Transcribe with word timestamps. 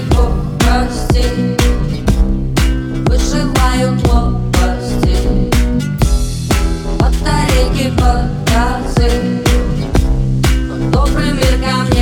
глупости 0.00 1.24
Вышиваю 3.06 3.94
глупости 4.00 5.16
Батарейки, 6.98 7.92
фантазии 7.98 9.42
Добрый 10.90 11.32
мир 11.32 11.54
ко 11.60 11.74
мне. 11.90 12.01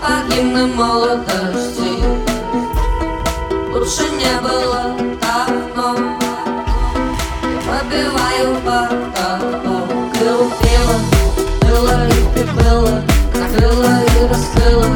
погибли 0.00 0.64
молодости. 0.74 1.90
Лучше 3.72 4.10
не 4.10 4.40
было 4.40 4.94
давно. 5.20 5.96
Я 7.42 7.58
побиваю 7.66 8.56
потолок 8.64 9.90
И 10.14 10.28
убила, 10.28 10.96
было 11.62 12.08
и 12.08 12.34
прибыла 12.34 13.02
Открыла 13.34 14.00
и 14.02 14.28
раскрыла. 14.28 14.90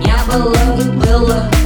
Не 0.00 0.16
было 0.30 0.56
и 0.78 0.90
было 0.90 1.57